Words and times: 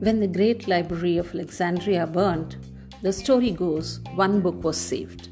When 0.00 0.18
the 0.18 0.26
great 0.26 0.66
library 0.66 1.18
of 1.18 1.34
Alexandria 1.34 2.06
burnt, 2.06 2.56
the 3.02 3.12
story 3.12 3.50
goes 3.50 4.00
one 4.14 4.40
book 4.40 4.64
was 4.64 4.78
saved. 4.78 5.28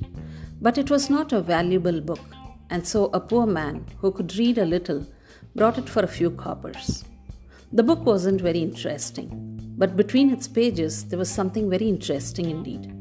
But 0.60 0.76
it 0.76 0.90
was 0.90 1.08
not 1.08 1.32
a 1.32 1.40
valuable 1.40 2.02
book, 2.02 2.20
and 2.68 2.86
so 2.86 3.06
a 3.14 3.20
poor 3.20 3.46
man 3.46 3.86
who 4.02 4.12
could 4.12 4.36
read 4.36 4.58
a 4.58 4.66
little 4.66 5.06
brought 5.54 5.78
it 5.78 5.88
for 5.88 6.02
a 6.02 6.14
few 6.18 6.32
coppers. 6.32 7.06
The 7.72 7.82
book 7.82 8.04
wasn't 8.04 8.42
very 8.42 8.58
interesting, 8.58 9.58
but 9.78 9.96
between 9.96 10.30
its 10.30 10.46
pages 10.46 11.06
there 11.06 11.18
was 11.18 11.30
something 11.30 11.70
very 11.70 11.88
interesting 11.88 12.50
indeed. 12.50 12.92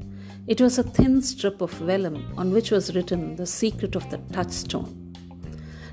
It 0.48 0.62
was 0.62 0.78
a 0.78 0.84
thin 0.84 1.22
strip 1.22 1.60
of 1.60 1.72
vellum 1.72 2.34
on 2.38 2.54
which 2.54 2.72
was 2.72 2.96
written 2.96 3.36
the 3.36 3.46
secret 3.46 3.98
of 3.98 4.10
the 4.10 4.20
touchstone. 4.32 5.14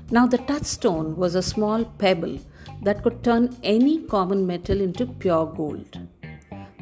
Now, 0.09 0.25
the 0.25 0.37
touchstone 0.37 1.17
was 1.17 1.35
a 1.35 1.41
small 1.41 1.83
pebble 1.83 2.39
that 2.83 3.03
could 3.03 3.23
turn 3.23 3.55
any 3.63 4.03
common 4.03 4.45
metal 4.45 4.81
into 4.81 5.05
pure 5.05 5.45
gold. 5.45 5.99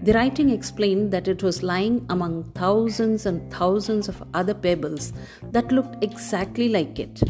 The 0.04 0.14
writing 0.14 0.50
explained 0.50 1.12
that 1.12 1.30
it 1.30 1.42
was 1.44 1.64
lying 1.64 2.06
among 2.10 2.52
thousands 2.56 3.26
and 3.26 3.50
thousands 3.54 4.10
of 4.10 4.22
other 4.34 4.54
pebbles 4.54 5.14
that 5.52 5.72
looked 5.72 6.04
exactly 6.04 6.68
like 6.68 7.00
it. 7.00 7.24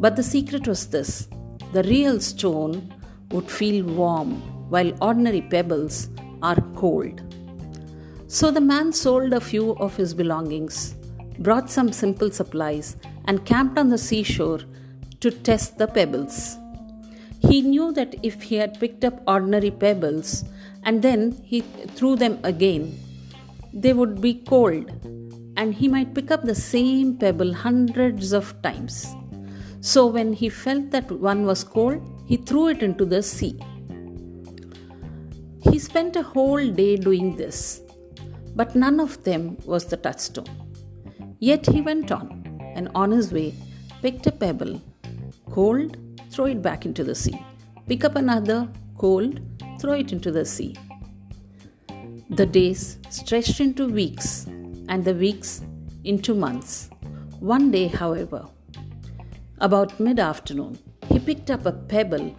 But 0.00 0.16
the 0.16 0.22
secret 0.22 0.66
was 0.66 0.86
this 0.86 1.28
the 1.74 1.82
real 1.82 2.18
stone 2.18 2.94
would 3.30 3.50
feel 3.50 3.84
warm, 3.84 4.40
while 4.70 4.90
ordinary 5.02 5.42
pebbles 5.42 6.08
are 6.42 6.60
cold. 6.76 7.20
So 8.26 8.50
the 8.50 8.60
man 8.60 8.92
sold 8.92 9.34
a 9.34 9.40
few 9.40 9.74
of 9.76 9.96
his 9.96 10.14
belongings, 10.14 10.94
brought 11.40 11.70
some 11.70 11.92
simple 11.92 12.30
supplies, 12.30 12.96
and 13.26 13.44
camped 13.44 13.78
on 13.78 13.90
the 13.90 13.98
seashore 13.98 14.60
to 15.20 15.30
test 15.30 15.76
the 15.76 15.86
pebbles. 15.86 16.56
He 17.40 17.62
knew 17.62 17.92
that 17.92 18.14
if 18.22 18.42
he 18.42 18.56
had 18.56 18.80
picked 18.80 19.04
up 19.04 19.22
ordinary 19.26 19.70
pebbles 19.70 20.44
and 20.82 21.02
then 21.02 21.40
he 21.44 21.60
threw 21.60 22.16
them 22.16 22.38
again, 22.42 22.98
they 23.72 23.92
would 23.92 24.20
be 24.20 24.34
cold 24.34 24.90
and 25.56 25.74
he 25.74 25.88
might 25.88 26.14
pick 26.14 26.30
up 26.30 26.42
the 26.42 26.54
same 26.54 27.16
pebble 27.16 27.52
hundreds 27.52 28.32
of 28.32 28.60
times. 28.62 29.14
So 29.80 30.06
when 30.06 30.32
he 30.32 30.48
felt 30.48 30.90
that 30.90 31.10
one 31.10 31.46
was 31.46 31.64
cold, 31.64 32.02
he 32.26 32.36
threw 32.36 32.68
it 32.68 32.82
into 32.82 33.04
the 33.04 33.22
sea. 33.22 33.58
He 35.62 35.78
spent 35.78 36.16
a 36.16 36.22
whole 36.22 36.66
day 36.68 36.96
doing 36.96 37.36
this, 37.36 37.80
but 38.54 38.74
none 38.74 39.00
of 39.00 39.22
them 39.24 39.56
was 39.64 39.84
the 39.86 39.96
touchstone. 39.96 40.46
Yet 41.38 41.66
he 41.66 41.80
went 41.80 42.10
on, 42.10 42.60
and 42.74 42.88
on 42.94 43.10
his 43.10 43.32
way 43.32 43.54
picked 44.02 44.26
a 44.26 44.32
pebble, 44.32 44.80
cold, 45.50 45.96
throw 46.38 46.46
it 46.46 46.62
back 46.62 46.86
into 46.86 47.02
the 47.02 47.16
sea. 47.16 47.36
Pick 47.88 48.04
up 48.04 48.14
another, 48.14 48.68
cold, 48.96 49.40
throw 49.80 49.94
it 49.94 50.12
into 50.12 50.30
the 50.30 50.44
sea. 50.44 50.76
The 52.30 52.46
days 52.46 52.98
stretched 53.10 53.58
into 53.58 53.88
weeks, 53.88 54.46
and 54.88 55.04
the 55.04 55.14
weeks 55.14 55.62
into 56.04 56.34
months. 56.34 56.90
One 57.40 57.72
day, 57.72 57.88
however, 57.88 58.46
about 59.58 59.98
mid 59.98 60.20
afternoon, 60.20 60.78
he 61.08 61.18
picked 61.18 61.50
up 61.50 61.66
a 61.66 61.72
pebble 61.72 62.36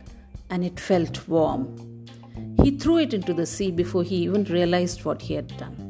and 0.50 0.64
it 0.64 0.80
felt 0.80 1.28
warm. 1.28 2.06
He 2.64 2.72
threw 2.78 3.00
it 3.00 3.14
into 3.14 3.34
the 3.34 3.46
sea 3.46 3.70
before 3.70 4.04
he 4.04 4.16
even 4.16 4.46
realized 4.46 5.04
what 5.04 5.24
he 5.24 5.34
had 5.34 5.58
done. 5.58 5.89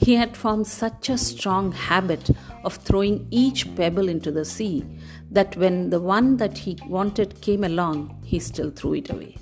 He 0.00 0.14
had 0.14 0.36
formed 0.36 0.66
such 0.66 1.08
a 1.08 1.18
strong 1.18 1.72
habit 1.72 2.30
of 2.64 2.76
throwing 2.76 3.26
each 3.30 3.74
pebble 3.76 4.08
into 4.08 4.30
the 4.30 4.44
sea 4.44 4.84
that 5.30 5.56
when 5.56 5.90
the 5.90 6.00
one 6.00 6.36
that 6.38 6.56
he 6.58 6.78
wanted 6.86 7.40
came 7.40 7.64
along, 7.64 8.20
he 8.24 8.38
still 8.38 8.70
threw 8.70 8.94
it 8.94 9.10
away. 9.10 9.36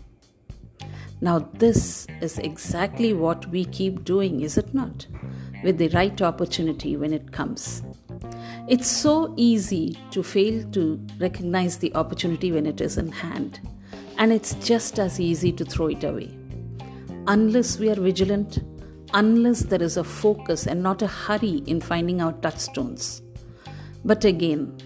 Now, 1.21 1.39
this 1.55 2.07
is 2.21 2.39
exactly 2.39 3.13
what 3.13 3.47
we 3.47 3.65
keep 3.65 4.05
doing, 4.05 4.41
is 4.41 4.59
it 4.59 4.75
not? 4.75 5.07
With 5.63 5.79
the 5.79 5.89
right 5.89 6.21
opportunity 6.21 6.97
when 6.97 7.13
it 7.13 7.33
comes. 7.33 7.83
It's 8.69 8.89
so 8.89 9.33
easy 9.37 9.97
to 10.11 10.23
fail 10.23 10.69
to 10.73 11.01
recognize 11.19 11.79
the 11.79 11.95
opportunity 11.95 12.51
when 12.51 12.67
it 12.67 12.81
is 12.81 12.99
in 12.99 13.13
hand, 13.13 13.61
and 14.19 14.33
it's 14.33 14.55
just 14.55 14.99
as 14.99 15.21
easy 15.21 15.53
to 15.53 15.65
throw 15.65 15.87
it 15.87 16.03
away. 16.03 16.37
Unless 17.27 17.79
we 17.79 17.91
are 17.91 17.95
vigilant, 17.95 18.59
unless 19.17 19.61
there 19.63 19.83
is 19.83 19.97
a 19.97 20.05
focus 20.05 20.67
and 20.67 20.83
not 20.83 21.03
a 21.03 21.07
hurry 21.07 21.57
in 21.67 21.81
finding 21.81 22.21
our 22.21 22.35
touchstones. 22.35 23.23
But 24.05 24.25
again, 24.25 24.77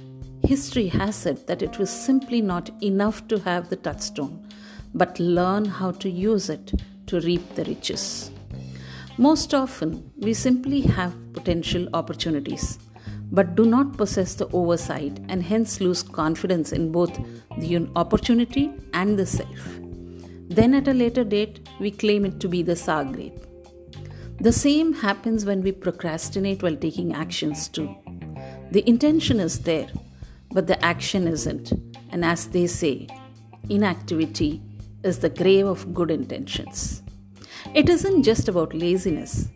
history 0.43 0.87
has 0.89 1.27
it 1.27 1.47
that 1.47 1.63
it 1.63 1.79
was 1.79 1.91
simply 1.91 2.41
not 2.41 2.71
enough 2.83 3.27
to 3.29 3.41
have 3.41 3.69
the 3.69 3.77
touchstone, 3.77 4.49
but 4.95 5.21
learn 5.21 5.65
how 5.65 5.91
to 6.03 6.09
use 6.09 6.49
it 6.49 6.73
to 7.09 7.21
reap 7.21 7.55
the 7.57 7.65
riches. 7.65 8.31
Most 9.19 9.53
often, 9.53 10.11
we 10.17 10.33
simply 10.33 10.81
have 10.81 11.15
potential 11.35 11.89
opportunities 11.93 12.79
but 13.33 13.55
do 13.55 13.65
not 13.65 13.97
possess 13.97 14.35
the 14.35 14.49
oversight 14.49 15.19
and 15.29 15.43
hence 15.43 15.81
lose 15.81 16.03
confidence 16.03 16.73
in 16.73 16.91
both 16.91 17.19
the 17.59 17.89
opportunity 17.97 18.73
and 18.93 19.19
the 19.19 19.27
self. 19.27 19.79
Then 20.49 20.75
at 20.75 20.89
a 20.89 20.95
later 20.95 21.23
date, 21.23 21.69
we 21.79 21.93
claim 21.93 22.25
it 22.25 22.41
to 22.41 22.49
be 22.49 22.63
the 22.63 22.75
grape. 23.13 23.50
The 24.41 24.53
same 24.53 24.95
happens 24.95 25.45
when 25.45 25.63
we 25.63 25.71
procrastinate 25.71 26.63
while 26.63 26.75
taking 26.75 27.13
actions 27.13 27.69
too. 27.69 27.95
The 28.71 28.89
intention 28.89 29.39
is 29.39 29.61
there, 29.61 29.89
but 30.51 30.67
the 30.67 30.83
action 30.83 31.29
isn't. 31.29 31.73
And 32.09 32.25
as 32.25 32.47
they 32.47 32.67
say, 32.67 33.07
inactivity 33.69 34.63
is 35.05 35.19
the 35.19 35.29
grave 35.29 35.67
of 35.67 35.93
good 35.93 36.11
intentions. 36.11 37.03
It 37.75 37.91
isn't 37.91 38.23
just 38.23 38.49
about 38.49 38.73
laziness. 38.73 39.49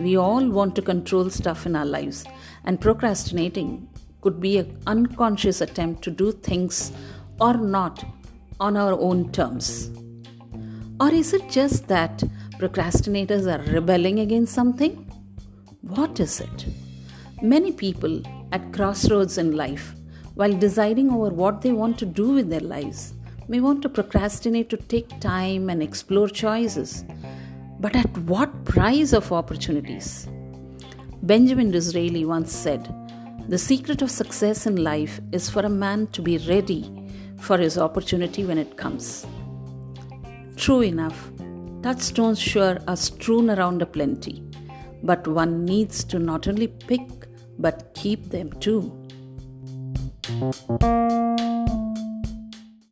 We 0.00 0.16
all 0.16 0.48
want 0.50 0.74
to 0.74 0.82
control 0.82 1.30
stuff 1.30 1.64
in 1.64 1.76
our 1.76 1.86
lives, 1.86 2.24
and 2.64 2.80
procrastinating 2.80 3.88
could 4.22 4.40
be 4.40 4.58
an 4.58 4.76
unconscious 4.88 5.60
attempt 5.60 6.02
to 6.02 6.10
do 6.10 6.32
things 6.32 6.90
or 7.40 7.54
not 7.54 8.04
on 8.58 8.76
our 8.76 8.98
own 8.98 9.30
terms. 9.30 9.92
Or 10.98 11.12
is 11.12 11.32
it 11.32 11.48
just 11.48 11.86
that 11.86 12.24
procrastinators 12.62 13.46
are 13.52 13.72
rebelling 13.72 14.20
against 14.20 14.54
something? 14.54 14.92
What 15.80 16.20
is 16.20 16.40
it? 16.40 16.66
Many 17.42 17.72
people 17.72 18.22
at 18.52 18.72
crossroads 18.72 19.36
in 19.36 19.56
life, 19.56 19.94
while 20.34 20.52
deciding 20.52 21.10
over 21.10 21.30
what 21.30 21.60
they 21.60 21.72
want 21.72 21.98
to 21.98 22.06
do 22.06 22.28
with 22.28 22.50
their 22.50 22.60
lives, 22.60 23.14
may 23.48 23.58
want 23.58 23.82
to 23.82 23.88
procrastinate 23.88 24.70
to 24.70 24.76
take 24.76 25.18
time 25.18 25.70
and 25.70 25.82
explore 25.82 26.28
choices. 26.28 27.04
But 27.80 27.96
at 27.96 28.16
what 28.18 28.64
price 28.64 29.12
of 29.12 29.32
opportunities? 29.32 30.28
Benjamin 31.24 31.72
Disraeli 31.72 32.24
once 32.24 32.52
said, 32.52 32.94
The 33.48 33.58
secret 33.58 34.02
of 34.02 34.10
success 34.10 34.66
in 34.66 34.76
life 34.76 35.20
is 35.32 35.50
for 35.50 35.62
a 35.62 35.78
man 35.84 36.06
to 36.12 36.22
be 36.22 36.38
ready 36.38 36.82
for 37.40 37.58
his 37.58 37.76
opportunity 37.76 38.44
when 38.44 38.58
it 38.58 38.76
comes. 38.76 39.26
True 40.56 40.82
enough, 40.82 41.32
touchstones 41.82 42.40
sure 42.40 42.78
are 42.86 42.96
strewn 42.96 43.50
around 43.50 43.82
a 43.82 43.86
plenty, 43.86 44.42
but 45.02 45.26
one 45.26 45.64
needs 45.64 46.04
to 46.04 46.18
not 46.18 46.46
only 46.46 46.68
pick 46.68 47.08
but 47.58 47.92
keep 47.94 48.30
them 48.30 48.52
too. 48.60 48.80